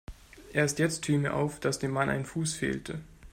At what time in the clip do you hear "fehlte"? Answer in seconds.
2.55-3.01